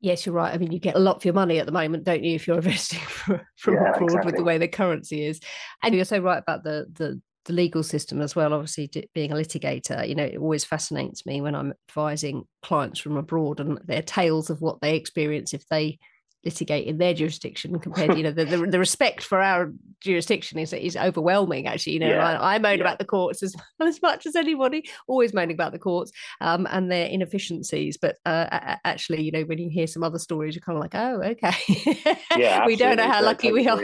Yes, 0.00 0.24
you're 0.24 0.34
right. 0.34 0.54
I 0.54 0.58
mean, 0.58 0.70
you 0.70 0.78
get 0.78 0.94
a 0.94 1.00
lot 1.00 1.20
for 1.20 1.28
your 1.28 1.34
money 1.34 1.58
at 1.58 1.66
the 1.66 1.72
moment, 1.72 2.04
don't 2.04 2.22
you, 2.22 2.34
if 2.34 2.46
you're 2.46 2.56
investing 2.56 3.00
from, 3.00 3.40
from 3.56 3.74
yeah, 3.74 3.90
abroad 3.90 4.04
exactly. 4.04 4.26
with 4.26 4.36
the 4.36 4.44
way 4.44 4.58
the 4.58 4.68
currency 4.68 5.26
is. 5.26 5.40
And 5.82 5.94
you're 5.94 6.04
so 6.04 6.18
right 6.18 6.38
about 6.38 6.64
the 6.64 6.86
the 6.92 7.20
the 7.44 7.52
legal 7.52 7.82
system 7.82 8.20
as 8.20 8.36
well. 8.36 8.52
Obviously, 8.52 8.90
being 9.14 9.32
a 9.32 9.34
litigator, 9.34 10.06
you 10.08 10.14
know, 10.14 10.24
it 10.24 10.38
always 10.38 10.64
fascinates 10.64 11.26
me 11.26 11.40
when 11.40 11.54
I'm 11.54 11.72
advising 11.88 12.44
clients 12.62 13.00
from 13.00 13.16
abroad 13.16 13.58
and 13.58 13.80
their 13.84 14.02
tales 14.02 14.50
of 14.50 14.60
what 14.60 14.80
they 14.80 14.96
experience 14.96 15.52
if 15.54 15.66
they 15.68 15.98
litigate 16.44 16.86
in 16.86 16.98
their 16.98 17.14
jurisdiction 17.14 17.78
compared 17.78 18.10
to 18.10 18.16
you 18.16 18.22
know 18.22 18.30
the, 18.30 18.44
the, 18.44 18.58
the, 18.70 18.78
respect 18.78 19.22
for 19.22 19.40
our 19.40 19.72
jurisdiction 20.00 20.58
is 20.58 20.72
is 20.72 20.96
overwhelming 20.96 21.66
actually 21.66 21.94
you 21.94 21.98
know 21.98 22.08
yeah. 22.08 22.40
I, 22.40 22.54
I, 22.54 22.58
moan 22.58 22.78
yeah. 22.78 22.84
about 22.84 22.98
the 22.98 23.04
courts 23.04 23.42
as, 23.42 23.54
as 23.80 24.00
much 24.00 24.24
as 24.26 24.36
anybody 24.36 24.88
always 25.08 25.34
moaning 25.34 25.54
about 25.54 25.72
the 25.72 25.78
courts 25.78 26.12
um, 26.40 26.66
and 26.70 26.90
their 26.90 27.06
inefficiencies 27.06 27.96
but 27.96 28.16
uh, 28.24 28.76
actually 28.84 29.22
you 29.22 29.32
know 29.32 29.42
when 29.42 29.58
you 29.58 29.68
hear 29.68 29.86
some 29.86 30.04
other 30.04 30.18
stories 30.18 30.54
you're 30.54 30.62
kind 30.62 30.76
of 30.76 30.82
like 30.82 30.94
oh 30.94 31.22
okay 31.22 32.14
yeah 32.36 32.64
we 32.66 32.76
don't 32.76 32.96
know 32.96 33.08
how 33.08 33.22
lucky 33.22 33.50
we 33.50 33.66
are 33.66 33.82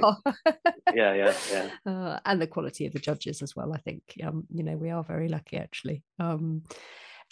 yeah 0.95 1.15
yeah 1.15 1.35
yeah 1.51 1.69
uh, 1.87 2.21
and 2.25 2.41
the 2.41 2.47
quality 2.47 2.87
of 2.87 2.93
the 2.93 2.99
judges 2.99 3.43
as 3.43 3.57
well 3.57 3.73
I 3.73 3.79
think 3.79 4.03
um, 4.25 4.45
you 4.55 4.63
know 4.63 4.77
we 4.77 4.91
are 4.91 5.03
very 5.03 5.29
lucky 5.29 5.57
actually 5.57 6.03
um, 6.21 6.63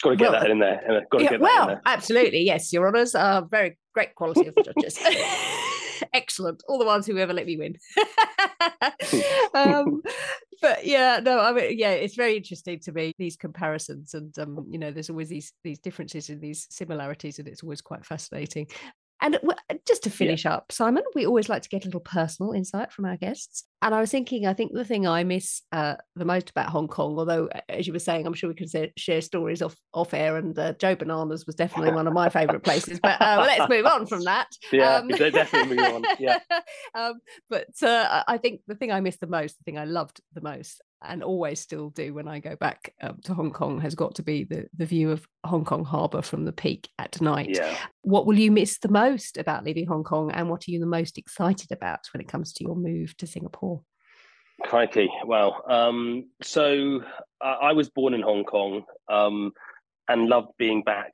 Got 0.01 0.09
to 0.11 0.15
get 0.15 0.31
well, 0.31 0.41
that 0.41 0.49
in 0.49 0.59
there. 0.59 1.05
Got 1.11 1.17
to 1.17 1.23
yeah, 1.23 1.29
get 1.29 1.39
well, 1.39 1.67
there. 1.67 1.81
absolutely. 1.85 2.41
Yes, 2.41 2.73
Your 2.73 2.87
Honours. 2.87 3.15
Uh, 3.15 3.41
very 3.49 3.77
great 3.93 4.15
quality 4.15 4.47
of 4.47 4.55
the 4.55 4.63
judges. 4.63 4.99
Excellent. 6.13 6.63
All 6.67 6.79
the 6.79 6.85
ones 6.85 7.05
who 7.05 7.17
ever 7.17 7.33
let 7.33 7.45
me 7.45 7.57
win. 7.57 7.77
um, 9.53 10.01
but 10.61 10.85
yeah, 10.85 11.19
no, 11.21 11.39
I 11.39 11.53
mean, 11.53 11.77
yeah, 11.77 11.91
it's 11.91 12.15
very 12.15 12.35
interesting 12.35 12.79
to 12.79 12.91
me 12.91 13.13
these 13.17 13.35
comparisons, 13.35 14.13
and 14.13 14.37
um, 14.39 14.65
you 14.69 14.79
know, 14.79 14.91
there's 14.91 15.09
always 15.09 15.29
these 15.29 15.53
these 15.63 15.79
differences 15.79 16.29
and 16.29 16.41
these 16.41 16.67
similarities, 16.69 17.39
and 17.39 17.47
it's 17.47 17.63
always 17.63 17.81
quite 17.81 18.05
fascinating. 18.05 18.67
And 19.23 19.39
just 19.87 20.03
to 20.03 20.09
finish 20.09 20.43
yeah. 20.43 20.55
up, 20.55 20.69
Simon, 20.69 21.01
we 21.15 21.25
always 21.25 21.47
like 21.47 21.61
to 21.61 21.69
get 21.69 21.85
a 21.85 21.87
little 21.87 22.01
personal 22.01 22.51
insight 22.51 22.91
from 22.91 23.05
our 23.05 23.15
guests. 23.15 23.63
And 23.81 23.95
I 23.95 24.01
was 24.01 24.11
thinking, 24.11 24.45
I 24.45 24.53
think 24.53 24.73
the 24.73 24.83
thing 24.83 25.07
I 25.07 25.23
miss 25.23 25.61
uh, 25.71 25.95
the 26.17 26.25
most 26.25 26.49
about 26.49 26.69
Hong 26.69 26.89
Kong, 26.89 27.17
although 27.17 27.47
as 27.69 27.87
you 27.87 27.93
were 27.93 27.99
saying, 27.99 28.27
I'm 28.27 28.33
sure 28.33 28.49
we 28.49 28.55
can 28.55 28.67
say, 28.67 28.91
share 28.97 29.21
stories 29.21 29.61
off 29.61 29.77
off 29.93 30.13
air, 30.13 30.35
and 30.35 30.57
uh, 30.59 30.73
Joe 30.73 30.95
Bananas 30.95 31.45
was 31.45 31.55
definitely 31.55 31.93
one 31.93 32.05
of 32.05 32.13
my 32.13 32.27
favourite 32.27 32.63
places. 32.63 32.99
But 33.01 33.21
uh, 33.21 33.37
well, 33.37 33.47
let's 33.47 33.69
move 33.69 33.85
on 33.85 34.07
from 34.07 34.23
that. 34.25 34.47
Yeah, 34.73 34.97
um, 34.97 35.07
definitely 35.07 35.77
move 35.77 35.85
on. 35.85 36.03
Yeah. 36.19 36.39
um, 36.95 37.21
but 37.49 37.81
uh, 37.81 38.23
I 38.27 38.37
think 38.37 38.59
the 38.67 38.75
thing 38.75 38.91
I 38.91 38.99
miss 38.99 39.17
the 39.17 39.27
most, 39.27 39.57
the 39.57 39.63
thing 39.63 39.77
I 39.77 39.85
loved 39.85 40.19
the 40.33 40.41
most, 40.41 40.81
and 41.03 41.23
always 41.23 41.59
still 41.59 41.89
do 41.89 42.13
when 42.13 42.27
I 42.27 42.39
go 42.39 42.55
back 42.55 42.93
um, 43.01 43.19
to 43.23 43.33
Hong 43.33 43.51
Kong 43.51 43.79
has 43.81 43.95
got 43.95 44.15
to 44.15 44.23
be 44.23 44.43
the 44.43 44.67
the 44.75 44.85
view 44.85 45.11
of 45.11 45.27
Hong 45.43 45.65
Kong 45.65 45.83
Harbour 45.83 46.21
from 46.21 46.45
the 46.45 46.51
peak 46.51 46.89
at 46.99 47.21
night. 47.21 47.49
Yeah. 47.53 47.75
What 48.01 48.25
will 48.25 48.37
you 48.37 48.51
miss 48.51 48.79
the 48.79 48.89
most 48.89 49.37
about 49.37 49.63
leaving 49.63 49.87
Hong 49.87 50.03
Kong, 50.03 50.31
and 50.31 50.49
what 50.49 50.67
are 50.67 50.71
you 50.71 50.79
the 50.79 50.85
most 50.85 51.17
excited 51.17 51.71
about 51.71 51.99
when 52.13 52.21
it 52.21 52.27
comes 52.27 52.53
to 52.53 52.63
your 52.63 52.75
move 52.75 53.15
to 53.17 53.27
Singapore? 53.27 53.81
Crikey! 54.63 55.09
Well, 55.25 55.63
um, 55.67 56.29
so 56.41 57.01
uh, 57.41 57.55
I 57.61 57.73
was 57.73 57.89
born 57.89 58.13
in 58.13 58.21
Hong 58.21 58.43
Kong 58.43 58.83
um, 59.09 59.51
and 60.07 60.27
loved 60.27 60.51
being 60.57 60.83
back 60.83 61.13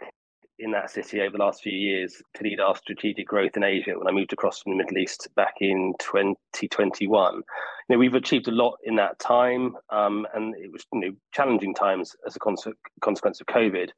in 0.59 0.71
that 0.71 0.91
city 0.91 1.21
over 1.21 1.37
the 1.37 1.43
last 1.43 1.61
few 1.61 1.71
years 1.71 2.21
to 2.35 2.43
lead 2.43 2.59
our 2.59 2.75
strategic 2.75 3.27
growth 3.27 3.55
in 3.55 3.63
Asia 3.63 3.93
when 3.97 4.07
I 4.07 4.11
moved 4.11 4.33
across 4.33 4.61
from 4.61 4.73
the 4.73 4.77
Middle 4.77 4.97
East 4.97 5.27
back 5.35 5.55
in 5.61 5.93
2021. 5.99 7.35
You 7.35 7.41
know, 7.89 7.97
we've 7.97 8.13
achieved 8.13 8.47
a 8.47 8.51
lot 8.51 8.77
in 8.83 8.95
that 8.97 9.17
time, 9.19 9.75
um, 9.89 10.27
and 10.33 10.55
it 10.55 10.71
was 10.71 10.85
you 10.93 10.99
know 10.99 11.11
challenging 11.33 11.73
times 11.73 12.15
as 12.27 12.35
a 12.35 12.39
consequence 12.39 13.41
of 13.41 13.47
COVID. 13.47 13.89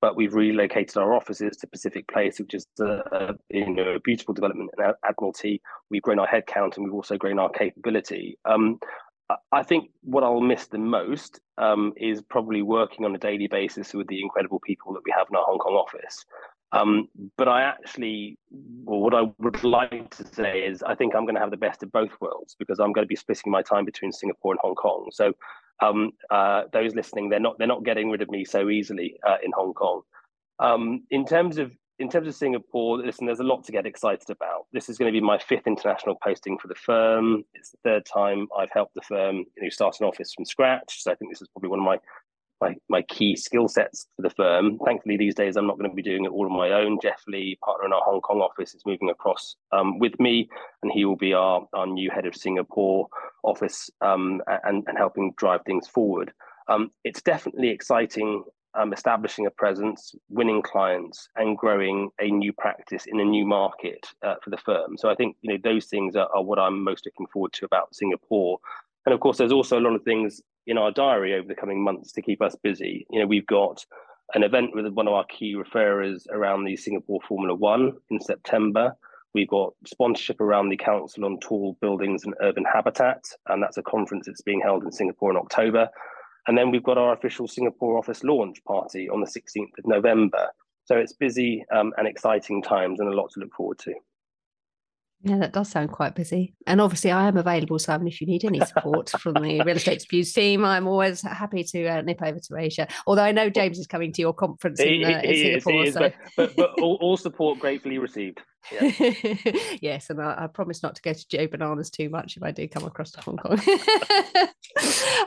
But 0.00 0.16
we've 0.16 0.32
relocated 0.32 0.96
our 0.96 1.12
offices 1.14 1.58
to 1.58 1.66
Pacific 1.66 2.08
Place, 2.08 2.40
which 2.40 2.54
is 2.54 2.66
a, 2.80 3.34
you 3.50 3.70
know 3.70 3.94
a 3.96 4.00
beautiful 4.00 4.32
development 4.32 4.70
in 4.78 4.92
Admiralty. 5.04 5.60
We've 5.90 6.02
grown 6.02 6.18
our 6.18 6.28
headcount 6.28 6.76
and 6.76 6.84
we've 6.84 6.94
also 6.94 7.18
grown 7.18 7.38
our 7.38 7.50
capability. 7.50 8.38
Um, 8.46 8.78
I 9.52 9.62
think 9.62 9.90
what 10.02 10.24
I'll 10.24 10.40
miss 10.40 10.66
the 10.66 10.78
most 10.78 11.40
um, 11.58 11.92
is 11.96 12.22
probably 12.22 12.62
working 12.62 13.04
on 13.04 13.14
a 13.14 13.18
daily 13.18 13.46
basis 13.46 13.92
with 13.94 14.06
the 14.08 14.20
incredible 14.20 14.60
people 14.60 14.92
that 14.94 15.02
we 15.04 15.12
have 15.16 15.26
in 15.30 15.36
our 15.36 15.44
Hong 15.44 15.58
Kong 15.58 15.74
office. 15.74 16.24
Um, 16.72 17.08
but 17.36 17.48
I 17.48 17.62
actually, 17.62 18.38
well, 18.84 19.00
what 19.00 19.14
I 19.14 19.22
would 19.38 19.64
like 19.64 20.14
to 20.16 20.26
say 20.26 20.60
is, 20.60 20.82
I 20.82 20.94
think 20.94 21.14
I'm 21.14 21.24
going 21.24 21.34
to 21.34 21.40
have 21.40 21.50
the 21.50 21.56
best 21.56 21.82
of 21.82 21.90
both 21.90 22.12
worlds 22.20 22.54
because 22.58 22.78
I'm 22.78 22.92
going 22.92 23.04
to 23.04 23.08
be 23.08 23.16
splitting 23.16 23.50
my 23.50 23.62
time 23.62 23.84
between 23.84 24.12
Singapore 24.12 24.52
and 24.52 24.60
Hong 24.62 24.76
Kong. 24.76 25.08
So, 25.12 25.32
um, 25.80 26.12
uh, 26.30 26.64
those 26.72 26.94
listening, 26.94 27.28
they're 27.28 27.40
not 27.40 27.58
they're 27.58 27.66
not 27.66 27.84
getting 27.84 28.10
rid 28.10 28.22
of 28.22 28.30
me 28.30 28.44
so 28.44 28.68
easily 28.68 29.18
uh, 29.26 29.38
in 29.42 29.50
Hong 29.56 29.74
Kong. 29.74 30.02
Um, 30.60 31.02
in 31.10 31.24
terms 31.24 31.58
of 31.58 31.72
in 32.00 32.08
terms 32.08 32.26
of 32.26 32.34
Singapore, 32.34 32.98
listen, 32.98 33.26
there's 33.26 33.40
a 33.40 33.44
lot 33.44 33.62
to 33.64 33.72
get 33.72 33.86
excited 33.86 34.30
about. 34.30 34.66
This 34.72 34.88
is 34.88 34.96
going 34.96 35.12
to 35.12 35.16
be 35.16 35.24
my 35.24 35.38
fifth 35.38 35.66
international 35.66 36.16
posting 36.24 36.58
for 36.58 36.66
the 36.66 36.74
firm. 36.74 37.44
It's 37.52 37.70
the 37.70 37.78
third 37.84 38.06
time 38.06 38.48
I've 38.58 38.72
helped 38.72 38.94
the 38.94 39.02
firm 39.02 39.44
you 39.56 39.62
know, 39.62 39.68
start 39.68 40.00
an 40.00 40.06
office 40.06 40.32
from 40.32 40.46
scratch. 40.46 41.02
So 41.02 41.12
I 41.12 41.14
think 41.14 41.30
this 41.30 41.42
is 41.42 41.48
probably 41.48 41.68
one 41.68 41.78
of 41.78 41.84
my 41.84 41.98
my, 42.62 42.74
my 42.90 43.00
key 43.02 43.36
skill 43.36 43.68
sets 43.68 44.06
for 44.16 44.22
the 44.22 44.34
firm. 44.34 44.78
Thankfully, 44.84 45.16
these 45.16 45.34
days 45.34 45.56
I'm 45.56 45.66
not 45.66 45.78
going 45.78 45.88
to 45.88 45.96
be 45.96 46.02
doing 46.02 46.26
it 46.26 46.30
all 46.30 46.44
on 46.44 46.52
my 46.54 46.72
own. 46.72 46.98
Jeff 47.02 47.22
Lee, 47.26 47.58
partner 47.64 47.86
in 47.86 47.92
our 47.94 48.02
Hong 48.04 48.20
Kong 48.20 48.40
office, 48.40 48.74
is 48.74 48.84
moving 48.84 49.08
across 49.08 49.56
um, 49.72 49.98
with 49.98 50.20
me, 50.20 50.46
and 50.82 50.92
he 50.92 51.06
will 51.06 51.16
be 51.16 51.32
our, 51.32 51.66
our 51.72 51.86
new 51.86 52.10
head 52.10 52.26
of 52.26 52.36
Singapore 52.36 53.08
office 53.44 53.88
um, 54.02 54.42
and, 54.46 54.84
and 54.86 54.98
helping 54.98 55.32
drive 55.38 55.62
things 55.64 55.88
forward. 55.88 56.34
Um, 56.68 56.90
it's 57.02 57.22
definitely 57.22 57.70
exciting 57.70 58.44
um, 58.74 58.92
establishing 58.92 59.46
a 59.46 59.50
presence, 59.50 60.14
winning 60.28 60.62
clients, 60.62 61.28
and 61.36 61.56
growing 61.56 62.10
a 62.20 62.30
new 62.30 62.52
practice 62.52 63.04
in 63.06 63.20
a 63.20 63.24
new 63.24 63.46
market 63.46 64.06
uh, 64.22 64.34
for 64.42 64.50
the 64.50 64.56
firm. 64.58 64.96
So 64.96 65.10
I 65.10 65.14
think 65.14 65.36
you 65.42 65.52
know 65.52 65.58
those 65.62 65.86
things 65.86 66.16
are, 66.16 66.28
are, 66.34 66.42
what 66.42 66.58
I'm 66.58 66.84
most 66.84 67.06
looking 67.06 67.26
forward 67.32 67.52
to 67.54 67.64
about 67.64 67.94
Singapore. 67.94 68.58
And 69.06 69.14
of 69.14 69.20
course, 69.20 69.38
there's 69.38 69.52
also 69.52 69.78
a 69.78 69.80
lot 69.80 69.94
of 69.94 70.02
things 70.02 70.40
in 70.66 70.78
our 70.78 70.90
diary 70.90 71.34
over 71.34 71.48
the 71.48 71.54
coming 71.54 71.82
months 71.82 72.12
to 72.12 72.22
keep 72.22 72.42
us 72.42 72.54
busy. 72.62 73.06
You 73.10 73.20
know, 73.20 73.26
we've 73.26 73.46
got 73.46 73.84
an 74.34 74.42
event 74.44 74.70
with 74.74 74.86
one 74.92 75.08
of 75.08 75.14
our 75.14 75.24
key 75.24 75.54
referrers 75.56 76.28
around 76.30 76.64
the 76.64 76.76
Singapore 76.76 77.20
Formula 77.26 77.54
One 77.54 77.94
in 78.10 78.20
September. 78.20 78.94
We've 79.32 79.48
got 79.48 79.74
sponsorship 79.86 80.40
around 80.40 80.68
the 80.68 80.76
Council 80.76 81.24
on 81.24 81.38
Tall 81.38 81.76
Buildings 81.80 82.24
and 82.24 82.34
Urban 82.42 82.64
Habitat, 82.64 83.24
and 83.46 83.62
that's 83.62 83.76
a 83.76 83.82
conference 83.82 84.26
that's 84.26 84.40
being 84.40 84.60
held 84.60 84.82
in 84.82 84.90
Singapore 84.90 85.30
in 85.30 85.36
October. 85.36 85.88
And 86.50 86.58
then 86.58 86.72
we've 86.72 86.82
got 86.82 86.98
our 86.98 87.12
official 87.12 87.46
Singapore 87.46 87.96
office 87.96 88.24
launch 88.24 88.60
party 88.64 89.08
on 89.08 89.20
the 89.20 89.26
16th 89.28 89.78
of 89.78 89.86
November. 89.86 90.48
So 90.84 90.96
it's 90.96 91.12
busy 91.12 91.64
um, 91.72 91.92
and 91.96 92.08
exciting 92.08 92.60
times 92.60 92.98
and 92.98 93.08
a 93.08 93.12
lot 93.14 93.30
to 93.34 93.40
look 93.40 93.54
forward 93.54 93.78
to. 93.84 93.94
Yeah, 95.22 95.38
that 95.38 95.52
does 95.52 95.70
sound 95.70 95.92
quite 95.92 96.16
busy. 96.16 96.56
And 96.66 96.80
obviously, 96.80 97.12
I 97.12 97.28
am 97.28 97.36
available, 97.36 97.78
Simon, 97.78 98.08
if 98.08 98.20
you 98.20 98.26
need 98.26 98.44
any 98.44 98.58
support 98.58 99.10
from 99.20 99.34
the 99.34 99.62
real 99.64 99.76
estate 99.76 99.98
disputes 99.98 100.32
team. 100.32 100.64
I'm 100.64 100.88
always 100.88 101.22
happy 101.22 101.62
to 101.62 101.86
uh, 101.86 102.00
nip 102.00 102.20
over 102.20 102.40
to 102.40 102.56
Asia. 102.56 102.88
Although 103.06 103.22
I 103.22 103.30
know 103.30 103.48
James 103.48 103.78
is 103.78 103.86
coming 103.86 104.12
to 104.14 104.20
your 104.20 104.32
conference 104.32 104.80
in, 104.80 105.04
uh, 105.04 105.20
in 105.22 105.36
Singapore. 105.36 105.82
Is, 105.84 105.88
is, 105.90 105.94
so. 105.94 106.00
but, 106.00 106.14
but, 106.36 106.56
but 106.56 106.70
all, 106.82 106.98
all, 107.00 107.16
support 107.16 107.60
gratefully 107.60 107.98
received. 107.98 108.40
Yeah. 108.70 108.90
yes, 109.80 110.10
and 110.10 110.20
I, 110.20 110.44
I, 110.44 110.46
promise 110.46 110.82
not 110.82 110.94
to 110.96 111.02
go 111.02 111.12
to 111.12 111.28
Joe 111.28 111.46
Bananas 111.46 111.90
too 111.90 112.08
much 112.08 112.36
if 112.36 112.42
I 112.42 112.50
do 112.50 112.68
come 112.68 112.84
across 112.84 113.10
to 113.12 113.20
Hong 113.22 113.36
Kong. 113.36 113.58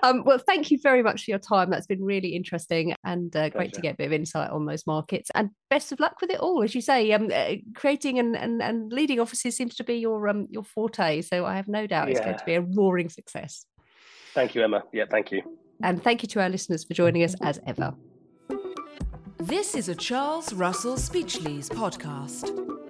um, 0.03 0.23
well, 0.23 0.37
thank 0.37 0.71
you 0.71 0.79
very 0.81 1.03
much 1.03 1.25
for 1.25 1.31
your 1.31 1.39
time. 1.39 1.69
That's 1.69 1.87
been 1.87 2.03
really 2.03 2.29
interesting 2.29 2.93
and 3.03 3.35
uh, 3.35 3.49
great 3.49 3.73
to 3.73 3.81
get 3.81 3.95
a 3.95 3.97
bit 3.97 4.07
of 4.07 4.13
insight 4.13 4.49
on 4.49 4.65
those 4.65 4.85
markets. 4.85 5.29
And 5.35 5.49
best 5.69 5.91
of 5.91 5.99
luck 5.99 6.21
with 6.21 6.29
it 6.29 6.39
all. 6.39 6.63
As 6.63 6.75
you 6.75 6.81
say, 6.81 7.11
um, 7.11 7.29
uh, 7.33 7.55
creating 7.75 8.19
and, 8.19 8.35
and, 8.35 8.61
and 8.61 8.91
leading 8.91 9.19
offices 9.19 9.57
seems 9.57 9.75
to 9.75 9.83
be 9.83 9.95
your 9.95 10.27
um, 10.27 10.47
your 10.49 10.63
forte. 10.63 11.21
So 11.21 11.45
I 11.45 11.55
have 11.55 11.67
no 11.67 11.87
doubt 11.87 12.07
yeah. 12.07 12.11
it's 12.11 12.21
going 12.21 12.37
to 12.37 12.45
be 12.45 12.55
a 12.55 12.61
roaring 12.61 13.09
success. 13.09 13.65
Thank 14.33 14.55
you, 14.55 14.63
Emma. 14.63 14.83
Yeah, 14.93 15.05
thank 15.09 15.31
you. 15.31 15.41
And 15.81 16.01
thank 16.03 16.23
you 16.23 16.29
to 16.29 16.41
our 16.41 16.49
listeners 16.49 16.83
for 16.83 16.93
joining 16.93 17.23
us 17.23 17.35
as 17.41 17.59
ever. 17.67 17.93
This 19.37 19.75
is 19.75 19.89
a 19.89 19.95
Charles 19.95 20.53
Russell 20.53 20.95
Speechlys 20.95 21.69
podcast. 21.69 22.82